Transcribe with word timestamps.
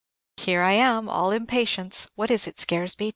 "Here 0.37 0.63
I 0.63 0.71
am, 0.71 1.07
all 1.07 1.29
impatience. 1.29 2.07
What 2.15 2.31
is 2.31 2.47
it, 2.47 2.57
Scaresby? 2.59 3.09